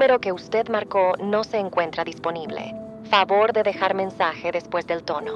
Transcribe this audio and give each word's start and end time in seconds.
Número 0.00 0.18
que 0.18 0.32
usted 0.32 0.66
marcó 0.70 1.12
no 1.22 1.44
se 1.44 1.58
encuentra 1.58 2.04
disponible. 2.04 2.74
Favor 3.10 3.52
de 3.52 3.62
dejar 3.62 3.94
mensaje 3.94 4.50
después 4.50 4.86
del 4.86 5.02
tono. 5.02 5.32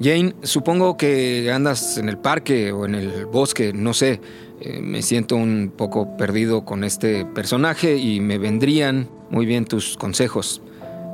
Jane, 0.00 0.32
supongo 0.44 0.96
que 0.96 1.50
andas 1.52 1.98
en 1.98 2.08
el 2.08 2.18
parque 2.18 2.70
o 2.70 2.84
en 2.84 2.94
el 2.94 3.26
bosque, 3.26 3.72
no 3.72 3.94
sé. 3.94 4.20
Eh, 4.60 4.78
me 4.80 5.02
siento 5.02 5.34
un 5.34 5.72
poco 5.76 6.16
perdido 6.16 6.64
con 6.64 6.84
este 6.84 7.24
personaje 7.24 7.96
y 7.96 8.20
me 8.20 8.38
vendrían 8.38 9.08
muy 9.28 9.44
bien 9.44 9.64
tus 9.64 9.96
consejos. 9.96 10.62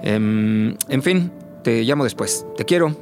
Em, 0.02 0.76
en 0.90 1.02
fin, 1.02 1.32
te 1.64 1.82
llamo 1.82 2.04
después. 2.04 2.44
Te 2.58 2.66
quiero. 2.66 2.94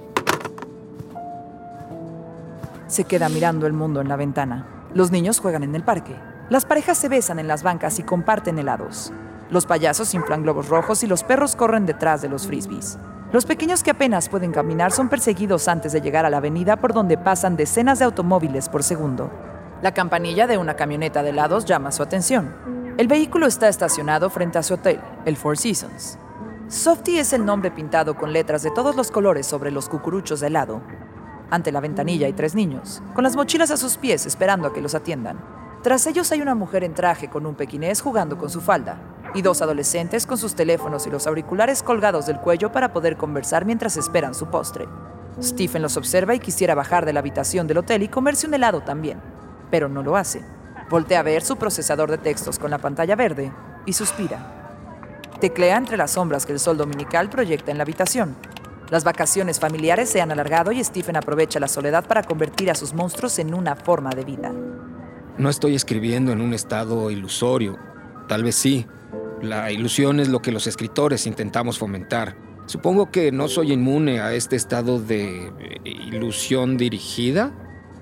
Se 2.87 3.03
queda 3.03 3.29
mirando 3.29 3.67
el 3.67 3.73
mundo 3.73 4.01
en 4.01 4.07
la 4.07 4.15
ventana. 4.15 4.69
Los 4.95 5.11
niños 5.11 5.41
juegan 5.41 5.65
en 5.65 5.75
el 5.75 5.83
parque. 5.83 6.15
Las 6.51 6.67
parejas 6.67 6.99
se 6.99 7.09
besan 7.09 7.39
en 7.39 7.49
las 7.49 7.63
bancas 7.63 7.99
y 7.99 8.03
comparten 8.03 8.59
helados. 8.59 9.13
Los 9.49 9.65
payasos 9.65 10.13
inflan 10.13 10.43
globos 10.43 10.69
rojos 10.69 11.03
y 11.03 11.07
los 11.07 11.25
perros 11.25 11.57
corren 11.57 11.87
detrás 11.87 12.21
de 12.21 12.29
los 12.29 12.47
frisbees. 12.47 12.99
Los 13.33 13.47
pequeños 13.47 13.83
que 13.83 13.91
apenas 13.91 14.29
pueden 14.29 14.53
caminar 14.53 14.93
son 14.93 15.09
perseguidos 15.09 15.69
antes 15.69 15.93
de 15.93 16.03
llegar 16.03 16.27
a 16.27 16.31
la 16.31 16.37
avenida 16.37 16.77
por 16.77 16.93
donde 16.93 17.17
pasan 17.17 17.57
decenas 17.57 17.99
de 17.99 18.05
automóviles 18.05 18.69
por 18.69 18.83
segundo. 18.83 19.31
La 19.81 19.95
campanilla 19.95 20.47
de 20.47 20.59
una 20.59 20.75
camioneta 20.75 21.23
de 21.23 21.31
helados 21.31 21.65
llama 21.65 21.91
su 21.93 22.03
atención. 22.03 22.55
El 22.99 23.09
vehículo 23.09 23.47
está 23.47 23.69
estacionado 23.69 24.29
frente 24.29 24.59
a 24.59 24.63
su 24.63 24.75
hotel, 24.75 25.01
el 25.25 25.37
Four 25.37 25.57
Seasons. 25.57 26.19
Softy 26.69 27.19
es 27.19 27.33
el 27.33 27.47
nombre 27.47 27.71
pintado 27.71 28.17
con 28.17 28.35
letras 28.35 28.63
de 28.63 28.71
todos 28.71 28.97
los 28.97 29.11
colores 29.11 29.47
sobre 29.47 29.71
los 29.71 29.89
cucuruchos 29.89 30.41
de 30.41 30.49
helado. 30.49 30.83
Ante 31.51 31.73
la 31.73 31.81
ventanilla 31.81 32.27
hay 32.27 32.35
tres 32.35 32.55
niños, 32.55 33.03
con 33.15 33.25
las 33.25 33.35
mochilas 33.35 33.71
a 33.71 33.79
sus 33.79 33.97
pies 33.97 34.27
esperando 34.27 34.69
a 34.69 34.75
que 34.75 34.83
los 34.83 34.95
atiendan. 34.95 35.64
Tras 35.85 36.07
ellos 36.07 36.33
hay 36.33 36.41
una 36.41 36.55
mujer 36.55 36.83
en 36.83 36.95
traje 36.95 37.29
con 37.29 37.45
un 37.45 37.57
pequinés 37.57 38.01
jugando 38.01 38.39
con 38.39 38.49
su 38.49 38.63
falda, 38.63 38.97
y 39.35 39.43
dos 39.43 39.61
adolescentes 39.61 40.25
con 40.25 40.39
sus 40.39 40.55
teléfonos 40.55 41.07
y 41.07 41.11
los 41.11 41.27
auriculares 41.27 41.83
colgados 41.83 42.25
del 42.25 42.41
cuello 42.41 42.73
para 42.73 42.95
poder 42.95 43.19
conversar 43.19 43.67
mientras 43.67 43.99
esperan 43.99 44.35
su 44.35 44.47
postre. 44.47 44.89
Stephen 45.43 45.83
los 45.83 45.99
observa 45.99 46.35
y 46.35 46.39
quisiera 46.39 46.75
bajar 46.75 47.05
de 47.05 47.13
la 47.13 47.21
habitación 47.21 47.67
del 47.67 47.77
hotel 47.77 48.03
y 48.03 48.09
comerse 48.09 48.47
un 48.47 48.55
helado 48.55 48.81
también, 48.81 49.21
pero 49.71 49.91
no 49.91 50.03
lo 50.03 50.17
hace. 50.17 50.43
Voltea 50.89 51.21
a 51.21 51.23
ver 51.23 51.43
su 51.43 51.57
procesador 51.57 52.11
de 52.11 52.17
textos 52.17 52.59
con 52.59 52.71
la 52.71 52.79
pantalla 52.79 53.15
verde 53.15 53.53
y 53.85 53.93
suspira. 53.93 54.39
Teclea 55.39 55.77
entre 55.77 55.99
las 55.99 56.13
sombras 56.13 56.47
que 56.47 56.53
el 56.53 56.61
sol 56.61 56.79
dominical 56.79 57.29
proyecta 57.29 57.73
en 57.73 57.77
la 57.77 57.83
habitación. 57.83 58.37
Las 58.89 59.05
vacaciones 59.05 59.61
familiares 59.61 60.09
se 60.09 60.23
han 60.23 60.33
alargado 60.33 60.73
y 60.73 60.83
Stephen 60.83 61.19
aprovecha 61.19 61.61
la 61.61 61.69
soledad 61.69 62.07
para 62.07 62.23
convertir 62.23 62.71
a 62.71 62.75
sus 62.75 62.95
monstruos 62.95 63.39
en 63.39 63.53
una 63.53 63.77
forma 63.77 64.09
de 64.09 64.25
vida. 64.25 64.51
No 65.37 65.51
estoy 65.51 65.75
escribiendo 65.75 66.31
en 66.31 66.41
un 66.41 66.55
estado 66.55 67.11
ilusorio. 67.11 67.77
Tal 68.29 68.45
vez 68.45 68.55
sí. 68.55 68.87
La 69.43 69.73
ilusión 69.73 70.21
es 70.21 70.29
lo 70.29 70.41
que 70.41 70.53
los 70.53 70.69
escritores 70.69 71.27
intentamos 71.27 71.79
fomentar. 71.79 72.37
Supongo 72.67 73.11
que 73.11 73.33
no 73.33 73.49
soy 73.49 73.73
inmune 73.73 74.21
a 74.21 74.33
este 74.33 74.55
estado 74.55 75.01
de 75.01 75.49
eh, 75.59 75.81
ilusión 75.85 76.77
dirigida. 76.77 77.53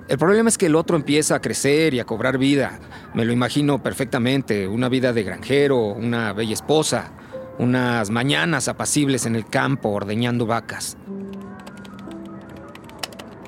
El 0.09 0.19
problema 0.19 0.51
es 0.51 0.59
que 0.59 0.67
el 0.67 0.77
otro 0.77 0.95
empieza 0.95 1.37
a 1.37 1.41
crecer 1.41 1.95
y 1.95 2.01
a 2.01 2.05
cobrar 2.05 2.37
vida. 2.37 2.79
Me 3.15 3.25
lo 3.25 3.33
imagino 3.33 3.83
perfectamente, 3.83 4.69
una 4.69 4.91
vida 4.91 5.15
de 5.15 5.23
granjero, 5.23 5.87
una 5.87 6.35
bella 6.35 6.53
esposa, 6.53 7.13
unas 7.59 8.11
mañanas 8.11 8.69
apacibles 8.69 9.25
en 9.25 9.37
el 9.37 9.47
campo 9.47 9.89
ordeñando 9.89 10.45
vacas. 10.45 10.99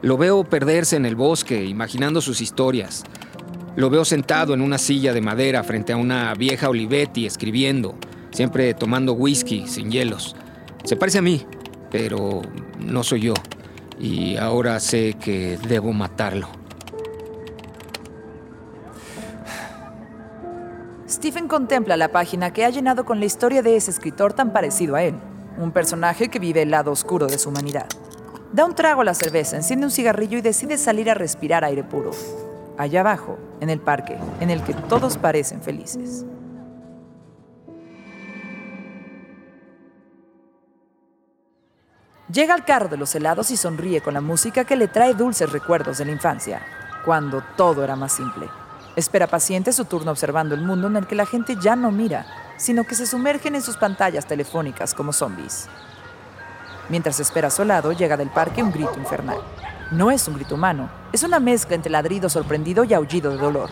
Lo 0.00 0.16
veo 0.16 0.44
perderse 0.44 0.96
en 0.96 1.06
el 1.06 1.16
bosque, 1.16 1.64
imaginando 1.64 2.20
sus 2.20 2.40
historias. 2.40 3.04
Lo 3.76 3.90
veo 3.90 4.04
sentado 4.04 4.54
en 4.54 4.60
una 4.60 4.78
silla 4.78 5.12
de 5.12 5.20
madera 5.20 5.64
frente 5.64 5.92
a 5.92 5.96
una 5.96 6.32
vieja 6.34 6.68
Olivetti 6.68 7.26
escribiendo, 7.26 7.96
siempre 8.30 8.72
tomando 8.72 9.14
whisky 9.14 9.66
sin 9.66 9.90
hielos. 9.90 10.36
Se 10.84 10.94
parece 10.94 11.18
a 11.18 11.22
mí, 11.22 11.44
pero 11.90 12.42
no 12.78 13.02
soy 13.02 13.22
yo. 13.22 13.34
Y 13.98 14.36
ahora 14.36 14.78
sé 14.78 15.14
que 15.14 15.58
debo 15.68 15.92
matarlo. 15.92 16.48
Stephen 21.08 21.48
contempla 21.48 21.96
la 21.96 22.12
página 22.12 22.52
que 22.52 22.64
ha 22.64 22.70
llenado 22.70 23.04
con 23.04 23.18
la 23.18 23.26
historia 23.26 23.62
de 23.62 23.74
ese 23.74 23.90
escritor 23.90 24.34
tan 24.34 24.52
parecido 24.52 24.94
a 24.94 25.02
él, 25.02 25.16
un 25.58 25.72
personaje 25.72 26.28
que 26.28 26.38
vive 26.38 26.62
el 26.62 26.70
lado 26.70 26.92
oscuro 26.92 27.26
de 27.26 27.38
su 27.38 27.48
humanidad. 27.48 27.86
Da 28.52 28.64
un 28.64 28.76
trago 28.76 29.00
a 29.00 29.04
la 29.04 29.14
cerveza, 29.14 29.56
enciende 29.56 29.86
un 29.86 29.90
cigarrillo 29.90 30.38
y 30.38 30.42
decide 30.42 30.78
salir 30.78 31.10
a 31.10 31.14
respirar 31.14 31.64
aire 31.64 31.82
puro 31.82 32.12
allá 32.78 33.00
abajo, 33.00 33.38
en 33.60 33.70
el 33.70 33.80
parque, 33.80 34.18
en 34.40 34.50
el 34.50 34.62
que 34.62 34.74
todos 34.74 35.16
parecen 35.16 35.62
felices. 35.62 36.24
Llega 42.32 42.54
al 42.54 42.64
carro 42.64 42.88
de 42.88 42.96
los 42.96 43.14
helados 43.14 43.50
y 43.50 43.56
sonríe 43.56 44.00
con 44.00 44.14
la 44.14 44.20
música 44.20 44.64
que 44.64 44.76
le 44.76 44.88
trae 44.88 45.14
dulces 45.14 45.52
recuerdos 45.52 45.98
de 45.98 46.06
la 46.06 46.12
infancia, 46.12 46.62
cuando 47.04 47.44
todo 47.56 47.84
era 47.84 47.96
más 47.96 48.12
simple. 48.12 48.48
Espera 48.96 49.26
paciente 49.26 49.72
su 49.72 49.84
turno 49.84 50.10
observando 50.10 50.54
el 50.54 50.62
mundo 50.62 50.88
en 50.88 50.96
el 50.96 51.06
que 51.06 51.14
la 51.14 51.26
gente 51.26 51.56
ya 51.60 51.76
no 51.76 51.92
mira, 51.92 52.26
sino 52.56 52.84
que 52.84 52.94
se 52.94 53.06
sumergen 53.06 53.54
en 53.54 53.62
sus 53.62 53.76
pantallas 53.76 54.26
telefónicas 54.26 54.94
como 54.94 55.12
zombies. 55.12 55.68
Mientras 56.88 57.20
espera 57.20 57.48
a 57.48 57.50
su 57.50 57.64
lado, 57.64 57.92
llega 57.92 58.16
del 58.16 58.30
parque 58.30 58.62
un 58.62 58.72
grito 58.72 58.94
infernal. 58.98 59.38
No 59.90 60.10
es 60.10 60.26
un 60.28 60.34
grito 60.34 60.54
humano, 60.54 60.88
es 61.12 61.22
una 61.22 61.38
mezcla 61.38 61.76
entre 61.76 61.90
ladrido 61.90 62.28
sorprendido 62.28 62.84
y 62.84 62.94
aullido 62.94 63.30
de 63.30 63.36
dolor. 63.36 63.70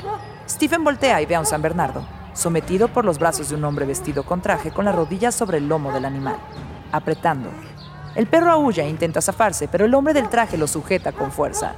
Stephen 0.48 0.84
voltea 0.84 1.20
y 1.20 1.26
ve 1.26 1.34
a 1.34 1.40
un 1.40 1.46
San 1.46 1.62
Bernardo, 1.62 2.04
sometido 2.34 2.88
por 2.88 3.04
los 3.04 3.18
brazos 3.18 3.48
de 3.48 3.54
un 3.54 3.64
hombre 3.64 3.86
vestido 3.86 4.22
con 4.22 4.40
traje 4.40 4.70
con 4.70 4.84
las 4.84 4.94
rodillas 4.94 5.34
sobre 5.34 5.58
el 5.58 5.68
lomo 5.68 5.92
del 5.92 6.04
animal, 6.04 6.36
apretando. 6.92 7.50
El 8.14 8.26
perro 8.26 8.50
aúlla 8.50 8.84
e 8.84 8.90
intenta 8.90 9.22
zafarse, 9.22 9.68
pero 9.68 9.86
el 9.86 9.94
hombre 9.94 10.12
del 10.12 10.28
traje 10.28 10.58
lo 10.58 10.66
sujeta 10.66 11.12
con 11.12 11.32
fuerza. 11.32 11.74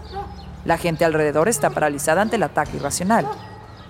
La 0.65 0.79
gente 0.79 1.05
alrededor 1.05 1.49
está 1.49 1.71
paralizada 1.71 2.23
ante 2.23 2.37
el 2.37 2.43
ataque 2.43 2.77
irracional. 2.77 3.27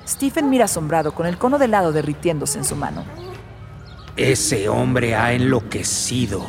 Stephen 0.07 0.51
mira 0.51 0.67
asombrado 0.67 1.15
con 1.15 1.27
el 1.27 1.39
cono 1.39 1.59
de 1.59 1.65
helado 1.65 1.93
derritiéndose 1.93 2.59
en 2.59 2.65
su 2.65 2.77
mano. 2.77 3.05
Ese 4.17 4.69
hombre 4.69 5.15
ha 5.15 5.33
enloquecido. 5.33 6.45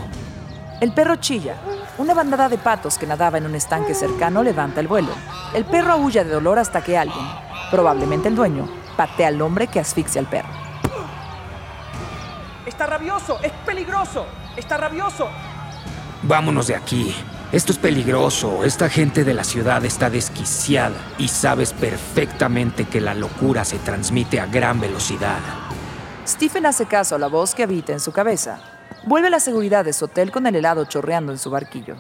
El 0.81 0.94
perro 0.94 1.15
chilla, 1.15 1.56
una 1.97 2.13
bandada 2.13 2.50
de 2.50 2.57
patos 2.57 2.97
que 2.97 3.07
nadaba 3.07 3.38
en 3.38 3.45
un 3.45 3.56
estanque 3.56 3.94
cercano 3.94 4.44
levanta 4.44 4.81
el 4.81 4.88
vuelo. 4.88 5.12
El 5.53 5.65
perro 5.65 5.94
aúlla 5.94 6.24
de 6.24 6.31
dolor 6.31 6.59
hasta 6.59 6.83
que 6.83 6.97
alguien, 6.97 7.25
probablemente 7.71 8.27
el 8.27 8.36
dueño, 8.36 8.68
patea 8.97 9.30
al 9.30 9.42
hombre 9.42 9.68
que 9.68 9.80
asfixia 9.80 10.19
al 10.19 10.27
perro. 10.27 10.50
Está 12.65 12.86
rabioso, 12.88 13.39
es 13.42 13.51
peligroso, 13.65 14.25
está 14.57 14.77
rabioso. 14.77 15.30
Vámonos 16.24 16.68
de 16.68 16.75
aquí. 16.75 17.15
Esto 17.51 17.71
es 17.71 17.77
peligroso. 17.77 18.65
Esta 18.65 18.89
gente 18.89 19.24
de 19.24 19.33
la 19.33 19.44
ciudad 19.44 19.86
está 19.86 20.09
desquiciada 20.09 20.98
y 21.18 21.30
sabes 21.30 21.71
perfectamente 21.71 22.86
que 22.86 23.00
la 23.00 23.13
locura 23.13 23.63
se 23.63 23.77
transmite 23.77 24.39
a 24.39 24.48
gran 24.48 24.81
velocidad. 24.81 25.39
Stephen 26.27 26.65
hace 26.65 26.88
caso 26.88 27.15
a 27.15 27.19
la 27.19 27.27
voz 27.27 27.53
que 27.53 27.63
habita 27.63 27.94
en 27.94 28.00
su 28.00 28.12
cabeza. 28.12 28.59
Vuelve 29.07 29.27
a 29.27 29.31
la 29.31 29.39
seguridad 29.39 29.85
de 29.85 29.93
su 29.93 30.05
hotel 30.05 30.31
con 30.31 30.47
el 30.47 30.55
helado 30.55 30.85
chorreando 30.85 31.31
en 31.31 31.37
su 31.37 31.51
barquillo. 31.51 31.95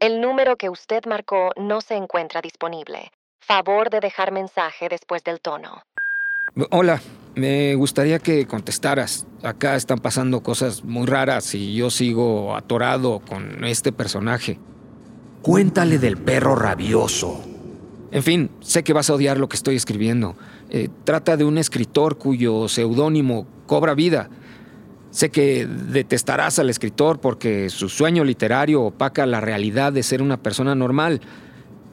El 0.00 0.20
número 0.20 0.56
que 0.56 0.70
usted 0.70 1.04
marcó 1.06 1.50
no 1.56 1.80
se 1.82 1.94
encuentra 1.94 2.40
disponible. 2.40 3.10
Favor 3.40 3.90
de 3.90 4.00
dejar 4.00 4.32
mensaje 4.32 4.88
después 4.88 5.24
del 5.24 5.40
tono. 5.40 5.82
Hola, 6.70 7.00
me 7.34 7.74
gustaría 7.74 8.18
que 8.18 8.46
contestaras. 8.46 9.26
Acá 9.42 9.76
están 9.76 9.98
pasando 9.98 10.42
cosas 10.42 10.84
muy 10.84 11.06
raras 11.06 11.54
y 11.54 11.74
yo 11.74 11.90
sigo 11.90 12.56
atorado 12.56 13.20
con 13.20 13.64
este 13.64 13.92
personaje. 13.92 14.58
Cuéntale 15.42 15.98
del 15.98 16.16
perro 16.16 16.56
rabioso. 16.56 17.47
En 18.10 18.22
fin, 18.22 18.50
sé 18.60 18.82
que 18.84 18.92
vas 18.92 19.10
a 19.10 19.14
odiar 19.14 19.38
lo 19.38 19.48
que 19.48 19.56
estoy 19.56 19.76
escribiendo. 19.76 20.34
Eh, 20.70 20.88
trata 21.04 21.36
de 21.36 21.44
un 21.44 21.58
escritor 21.58 22.16
cuyo 22.16 22.68
seudónimo 22.68 23.46
cobra 23.66 23.94
vida. 23.94 24.30
Sé 25.10 25.30
que 25.30 25.66
detestarás 25.66 26.58
al 26.58 26.70
escritor 26.70 27.20
porque 27.20 27.70
su 27.70 27.88
sueño 27.88 28.24
literario 28.24 28.82
opaca 28.82 29.26
la 29.26 29.40
realidad 29.40 29.92
de 29.92 30.02
ser 30.02 30.22
una 30.22 30.38
persona 30.42 30.74
normal. 30.74 31.20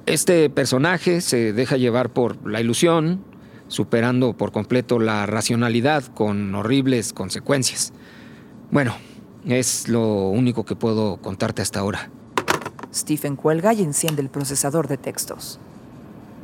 Este 0.05 0.49
personaje 0.49 1.21
se 1.21 1.51
deja 1.51 1.77
llevar 1.77 2.09
por 2.11 2.47
la 2.47 2.61
ilusión, 2.61 3.23
superando 3.67 4.33
por 4.33 4.51
completo 4.51 4.99
la 4.99 5.25
racionalidad 5.25 6.03
con 6.05 6.53
horribles 6.55 7.11
consecuencias. 7.11 7.91
Bueno, 8.71 8.95
es 9.45 9.87
lo 9.89 10.29
único 10.29 10.63
que 10.65 10.75
puedo 10.75 11.17
contarte 11.17 11.61
hasta 11.61 11.79
ahora. 11.79 12.09
Stephen 12.93 13.35
cuelga 13.35 13.73
y 13.73 13.81
enciende 13.81 14.21
el 14.21 14.29
procesador 14.29 14.87
de 14.87 14.97
textos. 14.97 15.59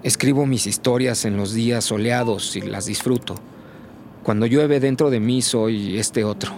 Escribo 0.03 0.47
mis 0.47 0.65
historias 0.65 1.25
en 1.25 1.37
los 1.37 1.53
días 1.53 1.85
soleados 1.85 2.55
y 2.55 2.61
las 2.61 2.87
disfruto. 2.87 3.35
Cuando 4.23 4.47
llueve 4.47 4.79
dentro 4.79 5.11
de 5.11 5.19
mí 5.19 5.43
soy 5.43 5.99
este 5.99 6.23
otro. 6.23 6.51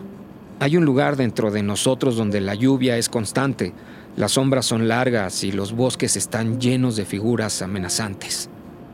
Hay 0.60 0.78
un 0.78 0.86
lugar 0.86 1.18
dentro 1.18 1.52
de 1.52 1.62
nosotros 1.62 2.16
donde 2.16 2.40
la 2.40 2.56
lluvia 2.56 2.98
es 2.98 3.10
constante, 3.10 3.74
las 4.16 4.34
sombras 4.34 4.66
son 4.66 4.88
largas 4.88 5.44
y 5.44 5.52
los 5.52 5.74
bosques 5.74 6.16
están 6.16 6.62
llenos 6.62 6.96
de 6.96 7.04
figuras 7.04 7.62
amenazantes. 7.62 8.50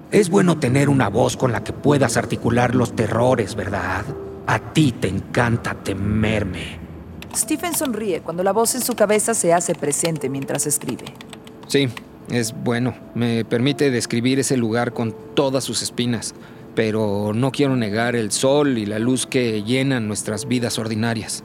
Es 0.09 0.31
bueno 0.31 0.57
tener 0.57 0.89
una 0.89 1.09
voz 1.09 1.37
con 1.37 1.51
la 1.51 1.63
que 1.63 1.73
puedas 1.73 2.17
articular 2.17 2.73
los 2.73 2.95
terrores, 2.95 3.53
¿verdad? 3.53 4.03
A 4.47 4.73
ti 4.73 4.93
te 4.93 5.09
encanta 5.09 5.75
temerme. 5.75 6.79
Stephen 7.35 7.75
sonríe 7.75 8.21
cuando 8.21 8.41
la 8.41 8.51
voz 8.51 8.73
en 8.73 8.81
su 8.81 8.95
cabeza 8.95 9.35
se 9.35 9.53
hace 9.53 9.75
presente 9.75 10.27
mientras 10.27 10.65
escribe. 10.65 11.05
Sí, 11.67 11.87
es 12.31 12.53
bueno. 12.53 12.93
Me 13.15 13.45
permite 13.45 13.91
describir 13.91 14.39
ese 14.39 14.57
lugar 14.57 14.93
con 14.93 15.15
todas 15.33 15.63
sus 15.63 15.81
espinas, 15.81 16.33
pero 16.75 17.31
no 17.33 17.51
quiero 17.51 17.75
negar 17.75 18.15
el 18.15 18.31
sol 18.31 18.77
y 18.77 18.85
la 18.85 18.99
luz 18.99 19.25
que 19.25 19.63
llenan 19.63 20.07
nuestras 20.07 20.47
vidas 20.47 20.79
ordinarias. 20.79 21.43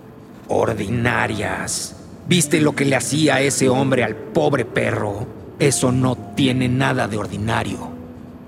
Ordinarias. 0.48 1.96
¿Viste 2.26 2.60
lo 2.60 2.74
que 2.74 2.84
le 2.84 2.96
hacía 2.96 3.40
ese 3.40 3.68
hombre 3.68 4.04
al 4.04 4.14
pobre 4.16 4.64
perro? 4.64 5.26
Eso 5.58 5.92
no 5.92 6.16
tiene 6.34 6.68
nada 6.68 7.06
de 7.06 7.16
ordinario. 7.16 7.90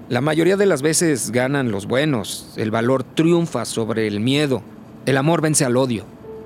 La 0.08 0.20
mayoría 0.20 0.56
de 0.56 0.66
las 0.66 0.82
veces 0.82 1.30
ganan 1.30 1.70
los 1.70 1.86
buenos, 1.86 2.52
el 2.56 2.70
valor 2.70 3.02
triunfa 3.02 3.64
sobre 3.64 4.06
el 4.06 4.20
miedo, 4.20 4.62
el 5.04 5.16
amor 5.16 5.40
vence 5.40 5.64
al 5.64 5.76
odio. 5.76 6.04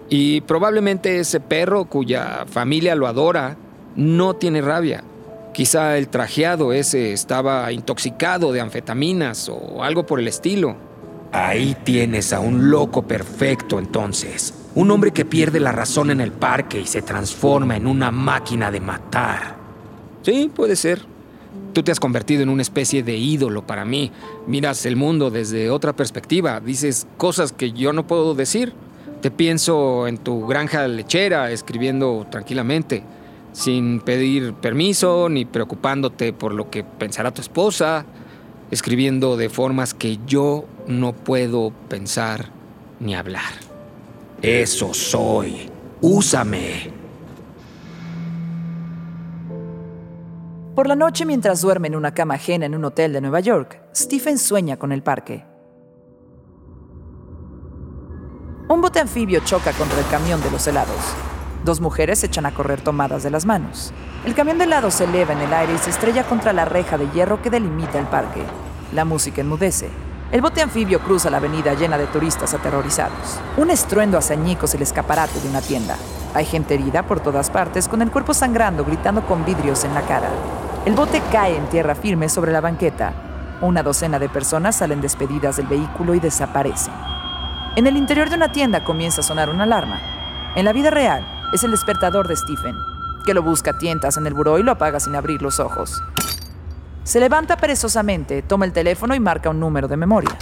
Y 0.09 0.41
probablemente 0.41 1.21
ese 1.21 1.41
perro 1.41 1.85
cuya 1.85 2.47
familia 2.47 2.95
lo 2.95 3.07
adora 3.07 3.57
no 3.97 4.35
tiene 4.35 4.61
rabia. 4.61 5.05
Quizá 5.53 5.99
el 5.99 6.09
trajeado 6.09 6.73
ese 6.73 7.13
estaba 7.13 7.71
intoxicado 7.73 8.53
de 8.53 8.61
anfetaminas 8.61 9.49
o 9.49 9.83
algo 9.83 10.07
por 10.07 10.21
el 10.21 10.29
estilo. 10.29 10.77
Ahí 11.33 11.77
tienes 11.85 12.33
a 12.33 12.41
un 12.41 12.71
loco 12.71 13.03
perfecto 13.03 13.79
entonces. 13.79 14.55
Un 14.75 14.91
hombre 14.91 15.13
que 15.13 15.25
pierde 15.25 15.61
la 15.61 15.73
razón 15.73 16.11
en 16.11 16.21
el 16.21 16.33
parque 16.33 16.81
y 16.81 16.87
se 16.87 17.03
transforma 17.03 17.77
en 17.77 17.87
una 17.87 18.11
máquina 18.11 18.71
de 18.71 18.81
matar. 18.81 19.57
Sí, 20.23 20.51
puede 20.55 20.77
ser. 20.77 21.03
Tú 21.73 21.83
te 21.83 21.93
has 21.93 22.01
convertido 22.01 22.43
en 22.43 22.49
una 22.49 22.63
especie 22.63 23.03
de 23.03 23.17
ídolo 23.17 23.67
para 23.67 23.85
mí. 23.85 24.11
Miras 24.47 24.87
el 24.87 24.97
mundo 24.97 25.31
desde 25.31 25.71
otra 25.71 25.93
perspectiva. 25.93 26.61
Dices 26.61 27.07
cosas 27.17 27.53
que 27.53 27.73
yo 27.73 27.93
no 27.93 28.07
puedo 28.07 28.35
decir. 28.35 28.73
Te 29.21 29.31
pienso 29.31 30.07
en 30.07 30.19
tu 30.19 30.47
granja 30.47 30.89
lechera, 30.89 31.51
escribiendo 31.51 32.27
tranquilamente, 32.31 33.03
sin 33.53 34.01
pedir 34.01 34.55
permiso 34.55 35.29
ni 35.29 35.45
preocupándote 35.45 36.33
por 36.33 36.55
lo 36.55 36.71
que 36.71 36.85
pensará 36.85 37.33
tu 37.33 37.41
esposa, 37.41 38.05
escribiendo 38.71 39.37
de 39.37 39.49
formas 39.49 39.95
que 39.95 40.19
yo 40.27 40.65
no 40.87 41.13
puedo 41.13 41.73
pensar 41.89 42.51
ni 43.01 43.15
hablar. 43.15 43.53
Eso 44.43 44.95
soy. 44.95 45.69
Úsame. 46.01 46.91
Por 50.75 50.87
la 50.87 50.97
noche, 50.97 51.27
mientras 51.27 51.61
duerme 51.61 51.89
en 51.89 51.97
una 51.97 52.15
cama 52.15 52.35
ajena 52.35 52.65
en 52.65 52.75
un 52.75 52.85
hotel 52.85 53.13
de 53.13 53.21
Nueva 53.21 53.41
York, 53.41 53.83
Stephen 53.95 54.39
sueña 54.39 54.79
con 54.79 54.93
el 54.93 55.03
parque. 55.03 55.45
Un 58.69 58.81
bote 58.81 59.01
anfibio 59.01 59.41
choca 59.45 59.73
contra 59.73 59.99
el 59.99 60.07
camión 60.07 60.41
de 60.43 60.51
los 60.51 60.67
helados. 60.67 61.30
Dos 61.65 61.81
mujeres 61.81 62.21
se 62.21 62.27
echan 62.27 62.47
a 62.47 62.55
correr 62.55 62.81
tomadas 62.81 63.23
de 63.23 63.31
las 63.31 63.45
manos. 63.45 63.93
El 64.25 64.35
camión 64.35 64.57
de 64.57 64.65
helado 64.65 64.91
se 64.91 65.05
eleva 65.05 65.35
en 65.35 65.41
el 65.41 65.53
aire 65.53 65.75
y 65.75 65.79
se 65.79 65.91
estrella 65.91 66.25
contra 66.25 66.53
la 66.53 66.65
reja 66.65 66.97
de 66.97 67.09
hierro 67.11 67.43
que 67.43 67.51
delimita 67.51 67.99
el 67.99 68.07
parque. 68.07 68.43
La 68.95 69.05
música 69.05 69.43
enmudece. 69.43 69.91
El 70.33 70.41
bote 70.41 70.63
anfibio 70.63 71.01
cruza 71.01 71.29
la 71.29 71.37
avenida 71.37 71.75
llena 71.75 71.99
de 71.99 72.07
turistas 72.07 72.55
aterrorizados. 72.55 73.41
Un 73.57 73.71
estruendo 73.71 74.17
hace 74.17 74.33
añicos 74.35 74.75
el 74.75 74.83
escaparate 74.83 75.41
de 75.41 75.49
una 75.49 75.61
tienda. 75.61 75.97
Hay 76.35 76.45
gente 76.45 76.75
herida 76.75 77.03
por 77.03 77.21
todas 77.21 77.51
partes, 77.51 77.89
con 77.89 78.01
el 78.01 78.11
cuerpo 78.11 78.33
sangrando, 78.33 78.85
gritando 78.85 79.27
con 79.27 79.45
vidrios 79.45 79.85
en 79.85 79.93
la 79.93 80.03
cara. 80.03 80.29
El 80.87 80.95
bote 80.95 81.21
cae 81.31 81.57
en 81.57 81.67
tierra 81.67 81.95
firme 81.95 82.29
sobre 82.29 82.53
la 82.53 82.61
banqueta. 82.61 83.13
Una 83.61 83.83
docena 83.83 84.19
de 84.19 84.29
personas 84.29 84.77
salen 84.77 85.01
despedidas 85.01 85.57
del 85.57 85.67
vehículo 85.67 86.15
y 86.15 86.21
desaparecen. 86.21 86.95
En 87.77 87.87
el 87.87 87.97
interior 87.97 88.31
de 88.31 88.37
una 88.37 88.53
tienda 88.53 88.85
comienza 88.85 89.21
a 89.21 89.25
sonar 89.25 89.51
una 89.51 89.65
alarma. 89.65 90.01
En 90.55 90.65
la 90.65 90.73
vida 90.73 90.91
real, 90.91 91.40
es 91.53 91.65
el 91.65 91.71
despertador 91.71 92.29
de 92.29 92.37
Stephen, 92.37 92.77
que 93.25 93.35
lo 93.35 93.43
busca 93.43 93.73
a 93.73 93.79
tientas 93.79 94.17
en 94.17 94.27
el 94.27 94.35
buró 94.35 94.59
y 94.59 94.63
lo 94.63 94.73
apaga 94.73 95.01
sin 95.01 95.17
abrir 95.17 95.43
los 95.43 95.61
ojos. 95.61 96.03
Se 97.03 97.19
levanta 97.19 97.57
perezosamente, 97.57 98.43
toma 98.43 98.67
el 98.67 98.73
teléfono 98.73 99.15
y 99.15 99.21
marca 99.21 99.51
un 99.51 99.59
número 99.59 99.89
de 99.89 99.97
memoria. 99.97 100.39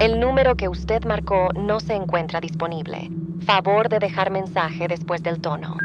El 0.00 0.18
número 0.18 0.56
que 0.56 0.68
usted 0.68 1.04
marcó 1.04 1.50
no 1.54 1.78
se 1.78 1.94
encuentra 1.94 2.40
disponible. 2.40 3.08
Favor 3.46 3.88
de 3.88 4.00
dejar 4.00 4.30
mensaje 4.32 4.88
después 4.88 5.22
del 5.22 5.40
tono. 5.40 5.76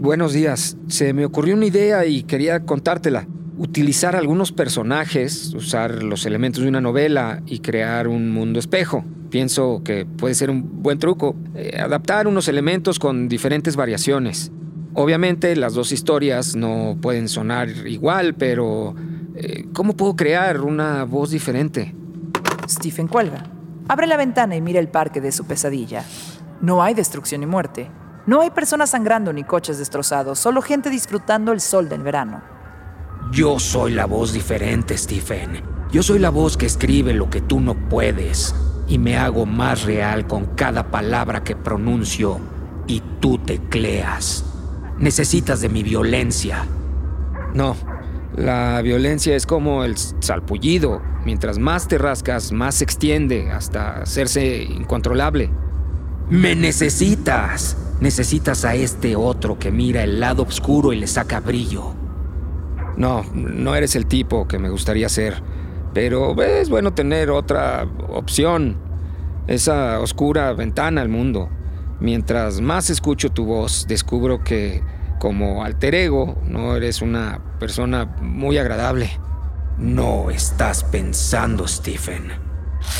Buenos 0.00 0.32
días. 0.32 0.76
Se 0.86 1.12
me 1.12 1.24
ocurrió 1.24 1.56
una 1.56 1.66
idea 1.66 2.06
y 2.06 2.22
quería 2.22 2.60
contártela. 2.60 3.26
Utilizar 3.56 4.14
algunos 4.14 4.52
personajes, 4.52 5.52
usar 5.54 6.04
los 6.04 6.24
elementos 6.24 6.62
de 6.62 6.68
una 6.68 6.80
novela 6.80 7.42
y 7.46 7.58
crear 7.58 8.06
un 8.06 8.30
mundo 8.30 8.60
espejo. 8.60 9.04
Pienso 9.28 9.82
que 9.84 10.06
puede 10.06 10.36
ser 10.36 10.50
un 10.50 10.84
buen 10.84 11.00
truco. 11.00 11.34
Eh, 11.56 11.80
adaptar 11.80 12.28
unos 12.28 12.46
elementos 12.46 13.00
con 13.00 13.28
diferentes 13.28 13.74
variaciones. 13.74 14.52
Obviamente 14.94 15.56
las 15.56 15.74
dos 15.74 15.90
historias 15.90 16.54
no 16.54 16.96
pueden 17.02 17.28
sonar 17.28 17.68
igual, 17.68 18.36
pero 18.36 18.94
eh, 19.34 19.66
¿cómo 19.72 19.96
puedo 19.96 20.14
crear 20.14 20.60
una 20.60 21.02
voz 21.02 21.32
diferente? 21.32 21.92
Stephen 22.68 23.08
cuelga. 23.08 23.50
Abre 23.88 24.06
la 24.06 24.16
ventana 24.16 24.54
y 24.54 24.60
mira 24.60 24.78
el 24.78 24.88
parque 24.88 25.20
de 25.20 25.32
su 25.32 25.44
pesadilla. 25.44 26.04
No 26.60 26.84
hay 26.84 26.94
destrucción 26.94 27.40
ni 27.40 27.48
muerte. 27.48 27.90
No 28.28 28.42
hay 28.42 28.50
personas 28.50 28.90
sangrando 28.90 29.32
ni 29.32 29.42
coches 29.42 29.78
destrozados, 29.78 30.38
solo 30.38 30.60
gente 30.60 30.90
disfrutando 30.90 31.50
el 31.50 31.62
sol 31.62 31.88
del 31.88 32.02
verano. 32.02 32.42
Yo 33.32 33.58
soy 33.58 33.94
la 33.94 34.04
voz 34.04 34.34
diferente, 34.34 34.98
Stephen. 34.98 35.62
Yo 35.90 36.02
soy 36.02 36.18
la 36.18 36.28
voz 36.28 36.58
que 36.58 36.66
escribe 36.66 37.14
lo 37.14 37.30
que 37.30 37.40
tú 37.40 37.58
no 37.58 37.72
puedes 37.88 38.54
y 38.86 38.98
me 38.98 39.16
hago 39.16 39.46
más 39.46 39.84
real 39.84 40.26
con 40.26 40.44
cada 40.56 40.90
palabra 40.90 41.42
que 41.42 41.56
pronuncio 41.56 42.38
y 42.86 43.00
tú 43.18 43.38
tecleas. 43.38 44.44
Necesitas 44.98 45.62
de 45.62 45.70
mi 45.70 45.82
violencia. 45.82 46.66
No, 47.54 47.76
la 48.36 48.82
violencia 48.82 49.36
es 49.36 49.46
como 49.46 49.84
el 49.84 49.96
salpullido. 49.96 51.00
Mientras 51.24 51.58
más 51.58 51.88
te 51.88 51.96
rascas, 51.96 52.52
más 52.52 52.74
se 52.74 52.84
extiende 52.84 53.50
hasta 53.50 54.02
hacerse 54.02 54.64
incontrolable. 54.64 55.50
Me 56.30 56.54
necesitas. 56.54 57.76
Necesitas 58.00 58.64
a 58.64 58.74
este 58.74 59.16
otro 59.16 59.58
que 59.58 59.72
mira 59.72 60.02
el 60.02 60.20
lado 60.20 60.42
oscuro 60.42 60.92
y 60.92 60.98
le 60.98 61.06
saca 61.06 61.40
brillo. 61.40 61.94
No, 62.96 63.24
no 63.32 63.74
eres 63.74 63.96
el 63.96 64.06
tipo 64.06 64.46
que 64.46 64.58
me 64.58 64.68
gustaría 64.68 65.08
ser. 65.08 65.42
Pero 65.94 66.40
es 66.42 66.68
bueno 66.68 66.92
tener 66.92 67.30
otra 67.30 67.88
opción. 68.08 68.76
Esa 69.46 70.00
oscura 70.00 70.52
ventana 70.52 71.00
al 71.00 71.08
mundo. 71.08 71.48
Mientras 71.98 72.60
más 72.60 72.90
escucho 72.90 73.30
tu 73.30 73.46
voz, 73.46 73.86
descubro 73.88 74.44
que, 74.44 74.82
como 75.18 75.64
alter 75.64 75.94
ego, 75.94 76.36
no 76.44 76.76
eres 76.76 77.00
una 77.00 77.40
persona 77.58 78.04
muy 78.20 78.58
agradable. 78.58 79.10
No 79.78 80.30
estás 80.30 80.84
pensando, 80.84 81.66
Stephen. 81.66 82.30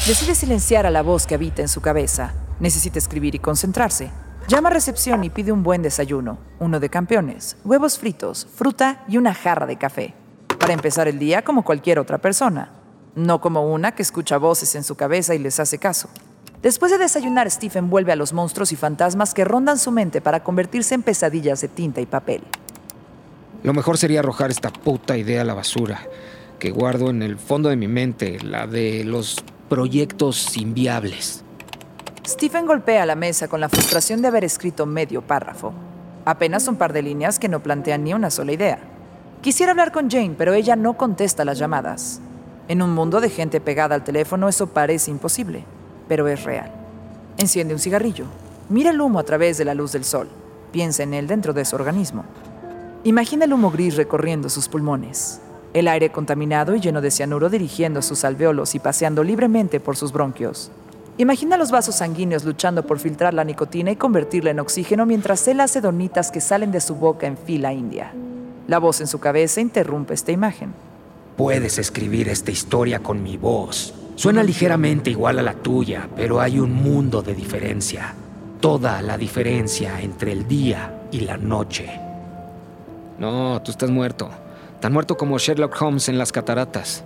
Decide 0.07 0.35
silenciar 0.35 0.87
a 0.87 0.91
la 0.91 1.03
voz 1.03 1.27
que 1.27 1.35
habita 1.35 1.61
en 1.61 1.69
su 1.69 1.81
cabeza. 1.81 2.33
Necesita 2.61 2.99
escribir 2.99 3.35
y 3.35 3.39
concentrarse. 3.39 4.11
Llama 4.49 4.71
a 4.71 4.73
recepción 4.73 5.23
y 5.25 5.31
pide 5.31 5.53
un 5.53 5.63
buen 5.63 5.83
desayuno, 5.83 6.39
uno 6.59 6.81
de 6.81 6.89
campeones, 6.89 7.57
huevos 7.65 7.99
fritos, 7.99 8.47
fruta 8.55 9.05
y 9.09 9.17
una 9.17 9.35
jarra 9.35 9.67
de 9.67 9.77
café. 9.77 10.15
Para 10.59 10.73
empezar 10.73 11.07
el 11.07 11.19
día 11.19 11.43
como 11.43 11.65
cualquier 11.65 11.99
otra 11.99 12.19
persona, 12.19 12.73
no 13.15 13.41
como 13.41 13.73
una 13.73 13.93
que 13.93 14.03
escucha 14.03 14.39
voces 14.39 14.75
en 14.75 14.85
su 14.85 14.97
cabeza 14.97 15.35
y 15.35 15.39
les 15.39 15.61
hace 15.61 15.79
caso. 15.79 16.09
Después 16.63 16.91
de 16.91 16.99
desayunar, 16.99 17.49
Stephen 17.51 17.91
vuelve 17.91 18.13
a 18.13 18.17
los 18.17 18.33
monstruos 18.33 18.73
y 18.73 18.77
fantasmas 18.77 19.35
que 19.35 19.45
rondan 19.45 19.79
su 19.79 19.93
mente 19.93 20.21
para 20.21 20.43
convertirse 20.43 20.95
en 20.95 21.03
pesadillas 21.03 21.61
de 21.61 21.69
tinta 21.69 22.01
y 22.01 22.07
papel. 22.07 22.43
Lo 23.63 23.73
mejor 23.73 23.99
sería 23.99 24.21
arrojar 24.21 24.51
esta 24.51 24.71
puta 24.71 25.17
idea 25.17 25.43
a 25.43 25.45
la 25.45 25.55
basura, 25.55 26.01
que 26.59 26.71
guardo 26.71 27.11
en 27.11 27.23
el 27.23 27.39
fondo 27.39 27.69
de 27.69 27.77
mi 27.77 27.87
mente, 27.87 28.41
la 28.41 28.67
de 28.67 29.05
los 29.05 29.37
proyectos 29.69 30.57
inviables. 30.57 31.45
Stephen 32.29 32.67
golpea 32.67 33.07
la 33.07 33.17
mesa 33.17 33.49
con 33.49 33.61
la 33.61 33.69
frustración 33.69 34.23
de 34.23 34.29
haber 34.29 34.45
escrito 34.45 34.87
medio 34.87 35.23
párrafo. 35.23 35.73
Apenas 36.27 36.69
un 36.69 36.77
par 36.77 36.93
de 36.93 37.03
líneas 37.03 37.39
que 37.39 37.49
no 37.49 37.61
plantean 37.61 38.05
ni 38.05 38.13
una 38.13 38.31
sola 38.31 38.53
idea. 38.53 38.79
Quisiera 39.41 39.73
hablar 39.73 39.93
con 39.93 40.11
Jane, 40.11 40.35
pero 40.37 40.53
ella 40.53 40.77
no 40.77 40.97
contesta 40.97 41.45
las 41.45 41.59
llamadas. 41.59 42.21
En 42.69 42.83
un 42.83 42.95
mundo 42.95 43.21
de 43.21 43.31
gente 43.31 43.61
pegada 43.61 43.95
al 43.95 44.05
teléfono 44.05 44.49
eso 44.49 44.69
parece 44.69 45.11
imposible 45.11 45.65
pero 46.09 46.27
es 46.27 46.43
real. 46.43 46.71
Enciende 47.37 47.75
un 47.75 47.81
cigarrillo. 47.81 48.25
Mira 48.69 48.91
el 48.91 49.01
humo 49.01 49.21
a 49.21 49.25
través 49.25 49.59
de 49.59 49.65
la 49.65 49.75
luz 49.75 49.93
del 49.93 50.05
sol. 50.05 50.29
Piensa 50.73 51.03
en 51.03 51.15
él 51.15 51.27
dentro 51.27 51.53
de 51.53 51.65
su 51.65 51.77
organismo. 51.77 52.25
Imagina 53.05 53.45
el 53.45 53.53
humo 53.53 53.71
gris 53.71 53.97
recorriendo 53.97 54.49
sus 54.49 54.69
pulmones. 54.69 55.41
El 55.75 55.87
aire 55.87 56.11
contaminado 56.11 56.75
y 56.75 56.81
lleno 56.81 57.01
de 57.01 57.11
cianuro 57.11 57.51
dirigiendo 57.51 58.03
sus 58.03 58.25
alveolos 58.25 58.75
y 58.75 58.79
paseando 58.79 59.23
libremente 59.23 59.79
por 59.81 59.97
sus 59.97 60.13
bronquios. 60.13 60.73
Imagina 61.19 61.57
los 61.57 61.71
vasos 61.71 61.97
sanguíneos 61.97 62.45
luchando 62.45 62.87
por 62.87 62.99
filtrar 62.99 63.35
la 63.35 63.45
nicotina 63.45 63.91
y 63.91 63.97
convertirla 63.97 64.51
en 64.51 64.61
oxígeno 64.61 65.05
mientras 65.05 65.47
él 65.49 65.61
hace 65.61 65.81
donitas 65.81 66.31
que 66.31 66.41
salen 66.41 66.73
de 66.73 66.81
su 66.81 66.95
boca 66.95 67.27
en 67.27 67.37
fila 67.37 67.73
india. 67.73 68.13
La 68.67 68.79
voz 68.79 69.01
en 69.01 69.07
su 69.07 69.19
cabeza 69.19 69.61
interrumpe 69.61 70.15
esta 70.15 70.33
imagen. 70.33 70.73
Puedes 71.37 71.79
escribir 71.79 72.29
esta 72.29 72.51
historia 72.51 73.01
con 73.01 73.23
mi 73.23 73.37
voz, 73.37 73.95
Suena 74.19 74.43
ligeramente 74.43 75.11
igual 75.11 75.39
a 75.39 75.43
la 75.43 75.55
tuya, 75.55 76.09
pero 76.17 76.41
hay 76.41 76.59
un 76.59 76.73
mundo 76.73 77.23
de 77.23 77.37
diferencia. 77.37 78.17
Toda 78.59 79.01
la 79.01 79.17
diferencia 79.17 80.01
entre 80.01 80.33
el 80.33 80.49
día 80.49 81.03
y 81.13 81.21
la 81.21 81.37
noche. 81.37 81.89
No, 83.17 83.63
tú 83.63 83.71
estás 83.71 83.91
muerto. 83.91 84.29
Tan 84.81 84.93
muerto 84.93 85.17
como 85.17 85.39
Sherlock 85.39 85.81
Holmes 85.81 86.09
en 86.09 86.19
las 86.19 86.33
cataratas. 86.33 87.05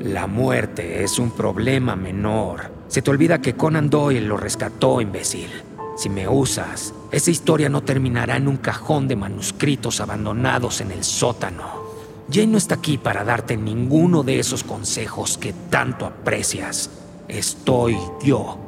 La 0.00 0.26
muerte 0.26 1.04
es 1.04 1.20
un 1.20 1.30
problema 1.30 1.94
menor. 1.94 2.62
Se 2.88 3.02
te 3.02 3.10
olvida 3.10 3.40
que 3.40 3.54
Conan 3.54 3.90
Doyle 3.90 4.26
lo 4.26 4.36
rescató, 4.36 5.00
imbécil. 5.00 5.50
Si 5.96 6.08
me 6.08 6.28
usas, 6.28 6.92
esa 7.12 7.30
historia 7.30 7.68
no 7.68 7.82
terminará 7.82 8.36
en 8.36 8.48
un 8.48 8.56
cajón 8.56 9.06
de 9.06 9.16
manuscritos 9.16 10.00
abandonados 10.00 10.80
en 10.80 10.90
el 10.90 11.04
sótano. 11.04 11.84
Jane 12.30 12.48
no 12.48 12.58
está 12.58 12.76
aquí 12.76 12.98
para 12.98 13.22
darte 13.22 13.56
ninguno 13.56 14.22
de 14.22 14.38
esos 14.38 14.64
consejos 14.64 15.38
que 15.38 15.52
tanto 15.70 16.06
aprecias. 16.06 16.90
Estoy 17.28 17.96
yo. 18.22 18.58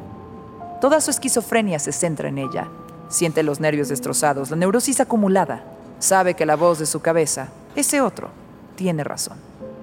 Toda 0.81 1.01
su 1.01 1.11
esquizofrenia 1.11 1.79
se 1.79 1.93
centra 1.93 2.29
en 2.29 2.39
ella. 2.39 2.69
Siente 3.09 3.43
los 3.43 3.61
nervios 3.61 3.89
destrozados, 3.89 4.51
la 4.51 4.57
neurosis 4.57 5.01
acumulada. 5.01 5.65
Sabe 5.99 6.35
que 6.35 6.47
la 6.47 6.57
voz 6.57 6.79
de 6.79 6.87
su 6.87 7.01
cabeza, 7.01 7.49
ese 7.75 8.01
otro, 8.01 8.31
tiene 8.77 9.03
razón. 9.03 9.39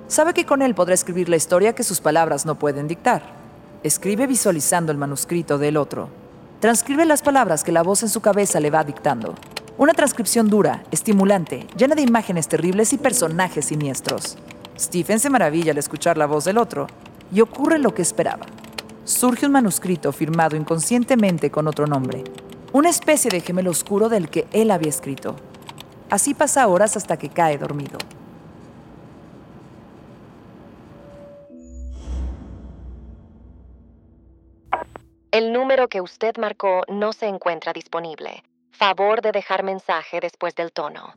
Sabe 0.07 0.33
que 0.33 0.45
con 0.45 0.61
él 0.61 0.75
podrá 0.75 0.93
escribir 0.93 1.27
la 1.27 1.35
historia 1.35 1.73
que 1.73 1.83
sus 1.83 1.99
palabras 1.99 2.45
no 2.45 2.55
pueden 2.55 2.87
dictar. 2.87 3.42
Escribe 3.83 4.27
visualizando 4.27 4.93
el 4.93 4.97
manuscrito 4.97 5.57
del 5.57 5.75
otro. 5.75 6.07
Transcribe 6.61 7.03
las 7.05 7.21
palabras 7.21 7.65
que 7.65 7.73
la 7.73 7.83
voz 7.83 8.01
en 8.01 8.07
su 8.07 8.21
cabeza 8.21 8.61
le 8.61 8.69
va 8.69 8.85
dictando. 8.85 9.35
Una 9.77 9.91
transcripción 9.91 10.47
dura, 10.47 10.85
estimulante, 10.91 11.67
llena 11.75 11.93
de 11.93 12.01
imágenes 12.01 12.47
terribles 12.47 12.93
y 12.93 12.97
personajes 12.97 13.65
siniestros. 13.65 14.37
Stephen 14.79 15.19
se 15.19 15.29
maravilla 15.29 15.73
al 15.73 15.79
escuchar 15.79 16.17
la 16.17 16.27
voz 16.27 16.45
del 16.45 16.59
otro 16.59 16.87
y 17.29 17.41
ocurre 17.41 17.77
lo 17.77 17.93
que 17.93 18.01
esperaba. 18.03 18.45
Surge 19.03 19.47
un 19.47 19.51
manuscrito 19.51 20.13
firmado 20.13 20.55
inconscientemente 20.55 21.51
con 21.51 21.67
otro 21.67 21.85
nombre, 21.85 22.23
una 22.71 22.89
especie 22.89 23.29
de 23.29 23.41
gemelo 23.41 23.71
oscuro 23.71 24.07
del 24.07 24.29
que 24.29 24.47
él 24.53 24.71
había 24.71 24.87
escrito. 24.87 25.35
Así 26.09 26.33
pasa 26.33 26.69
horas 26.69 26.95
hasta 26.95 27.17
que 27.17 27.27
cae 27.27 27.57
dormido. 27.57 27.97
El 35.33 35.51
número 35.51 35.87
que 35.87 35.99
usted 35.99 36.35
marcó 36.37 36.83
no 36.87 37.11
se 37.11 37.25
encuentra 37.25 37.73
disponible. 37.73 38.43
Favor 38.69 39.23
de 39.23 39.31
dejar 39.31 39.63
mensaje 39.63 40.19
después 40.21 40.53
del 40.53 40.71
tono. 40.71 41.15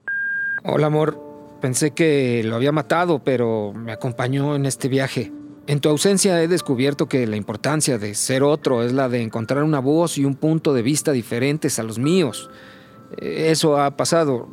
Hola, 0.65 0.87
amor. 0.87 1.21
Pensé 1.61 1.91
que 1.91 2.43
lo 2.43 2.57
había 2.57 2.73
matado, 2.73 3.19
pero 3.19 3.75
me 3.75 3.93
acompañó 3.93 4.57
en 4.57 4.65
este 4.65 4.89
viaje. 4.89 5.33
En 5.67 5.81
tu 5.81 5.91
ausencia 5.91 6.43
he 6.43 6.49
descubierto 6.49 7.11
que 7.11 7.27
la 7.27 7.37
importancia 7.37 7.99
de 7.99 8.15
ser 8.15 8.43
otro 8.43 8.83
es 8.83 8.95
la 8.95 9.11
de 9.11 9.21
encontrar 9.21 9.63
una 9.63 9.81
voz 9.81 10.17
y 10.17 10.25
un 10.25 10.37
punto 10.37 10.73
de 10.73 10.81
vista 10.81 11.13
diferentes 11.13 11.79
a 11.79 11.83
los 11.83 11.99
míos. 11.99 12.49
Eso 13.21 13.79
ha 13.79 13.99
pasado. 13.99 14.49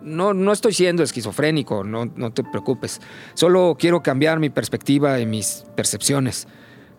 No, 0.00 0.32
no 0.32 0.52
estoy 0.52 0.72
siendo 0.72 1.02
esquizofrénico, 1.02 1.84
no, 1.84 2.06
no 2.06 2.32
te 2.32 2.44
preocupes. 2.44 3.02
Solo 3.34 3.76
quiero 3.78 4.02
cambiar 4.02 4.38
mi 4.38 4.48
perspectiva 4.48 5.20
y 5.20 5.26
mis 5.26 5.66
percepciones. 5.76 6.48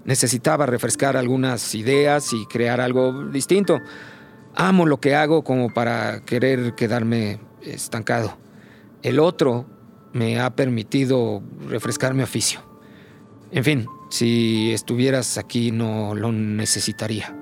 Necesitaba 0.05 0.65
refrescar 0.65 1.15
algunas 1.15 1.75
ideas 1.75 2.33
y 2.33 2.45
crear 2.45 2.81
algo 2.81 3.25
distinto. 3.25 3.79
Amo 4.55 4.85
lo 4.85 4.99
que 4.99 5.15
hago 5.15 5.43
como 5.43 5.73
para 5.73 6.21
querer 6.21 6.75
quedarme 6.75 7.39
estancado. 7.61 8.37
El 9.01 9.19
otro 9.19 9.65
me 10.13 10.39
ha 10.39 10.55
permitido 10.55 11.41
refrescar 11.67 12.13
mi 12.13 12.23
oficio. 12.23 12.61
En 13.51 13.63
fin, 13.63 13.87
si 14.09 14.71
estuvieras 14.71 15.37
aquí 15.37 15.71
no 15.71 16.15
lo 16.15 16.31
necesitaría. 16.31 17.35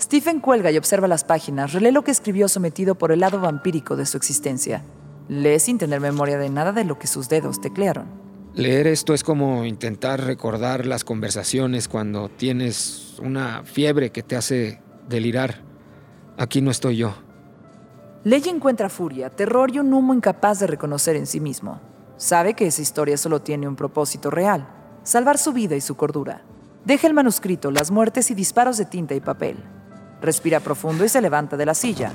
Stephen 0.00 0.40
cuelga 0.40 0.70
y 0.70 0.78
observa 0.78 1.08
las 1.08 1.24
páginas, 1.24 1.72
relee 1.72 1.92
lo 1.92 2.04
que 2.04 2.10
escribió 2.10 2.48
sometido 2.48 2.94
por 2.94 3.12
el 3.12 3.20
lado 3.20 3.40
vampírico 3.40 3.96
de 3.96 4.06
su 4.06 4.16
existencia. 4.16 4.82
Lee 5.28 5.58
sin 5.58 5.76
tener 5.76 6.00
memoria 6.00 6.38
de 6.38 6.48
nada 6.48 6.72
de 6.72 6.84
lo 6.84 6.98
que 6.98 7.06
sus 7.06 7.28
dedos 7.28 7.60
teclearon. 7.60 8.27
Leer 8.58 8.88
esto 8.88 9.14
es 9.14 9.22
como 9.22 9.64
intentar 9.64 10.20
recordar 10.24 10.84
las 10.84 11.04
conversaciones 11.04 11.86
cuando 11.86 12.28
tienes 12.28 13.14
una 13.22 13.62
fiebre 13.62 14.10
que 14.10 14.24
te 14.24 14.34
hace 14.34 14.80
delirar. 15.08 15.60
Aquí 16.36 16.60
no 16.60 16.72
estoy 16.72 16.96
yo. 16.96 17.14
Ley 18.24 18.42
encuentra 18.48 18.88
furia, 18.88 19.30
terror 19.30 19.70
y 19.72 19.78
un 19.78 19.94
humo 19.94 20.12
incapaz 20.12 20.58
de 20.58 20.66
reconocer 20.66 21.14
en 21.14 21.28
sí 21.28 21.38
mismo. 21.38 21.80
Sabe 22.16 22.54
que 22.54 22.66
esa 22.66 22.82
historia 22.82 23.16
solo 23.16 23.42
tiene 23.42 23.68
un 23.68 23.76
propósito 23.76 24.28
real, 24.28 24.68
salvar 25.04 25.38
su 25.38 25.52
vida 25.52 25.76
y 25.76 25.80
su 25.80 25.96
cordura. 25.96 26.42
Deja 26.84 27.06
el 27.06 27.14
manuscrito, 27.14 27.70
las 27.70 27.92
muertes 27.92 28.28
y 28.32 28.34
disparos 28.34 28.76
de 28.76 28.86
tinta 28.86 29.14
y 29.14 29.20
papel. 29.20 29.58
Respira 30.20 30.58
profundo 30.58 31.04
y 31.04 31.08
se 31.08 31.20
levanta 31.20 31.56
de 31.56 31.66
la 31.66 31.74
silla. 31.74 32.10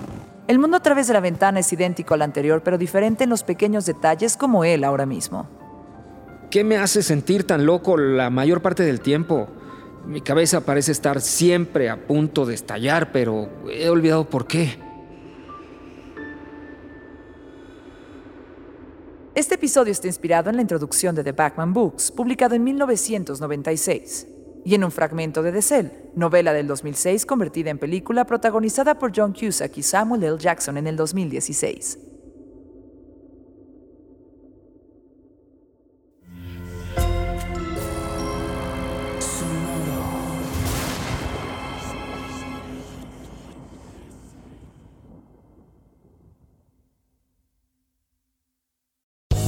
El 0.50 0.59
mundo 0.59 0.75
a 0.75 0.83
través 0.83 1.07
de 1.07 1.13
la 1.13 1.21
ventana 1.21 1.62
es 1.62 1.71
idéntico 1.71 2.15
al 2.15 2.21
anterior, 2.21 2.63
pero 2.65 2.77
diferente 2.77 3.23
en 3.23 3.29
los 3.29 3.43
pequeños 3.43 3.85
detalles 3.85 4.35
como 4.35 4.65
él 4.65 4.83
ahora 4.83 5.05
mismo. 5.05 5.62
¿Qué 6.53 6.63
me 6.63 6.77
hace 6.77 7.01
sentir 7.01 7.45
tan 7.45 7.65
loco 7.65 7.98
la 7.98 8.29
mayor 8.29 8.62
parte 8.62 8.83
del 8.83 9.01
tiempo? 9.01 9.48
Mi 10.05 10.22
cabeza 10.22 10.62
parece 10.62 10.91
estar 10.91 11.19
siempre 11.19 11.89
a 11.89 12.05
punto 12.05 12.45
de 12.45 12.53
estallar, 12.53 13.12
pero 13.12 13.50
he 13.72 13.89
olvidado 13.89 14.29
por 14.29 14.45
qué. 14.45 14.77
Este 19.33 19.55
episodio 19.55 19.91
está 19.91 20.05
inspirado 20.05 20.51
en 20.51 20.57
la 20.57 20.62
introducción 20.62 21.15
de 21.15 21.24
The 21.24 21.31
Backman 21.31 21.74
Books, 21.74 22.12
publicado 22.12 22.53
en 22.53 22.63
1996, 22.65 24.27
y 24.63 24.75
en 24.75 24.83
un 24.83 24.91
fragmento 24.91 25.41
de 25.41 25.53
The 25.53 25.62
Cell, 25.63 25.88
novela 26.13 26.53
del 26.53 26.67
2006 26.67 27.25
convertida 27.25 27.72
en 27.72 27.79
película 27.79 28.27
protagonizada 28.27 29.00
por 29.00 29.12
John 29.15 29.33
Cusack 29.33 29.75
y 29.79 29.81
Samuel 29.81 30.24
L. 30.24 30.38
Jackson 30.38 30.77
en 30.77 30.86
el 30.86 30.98
2016. 30.98 32.12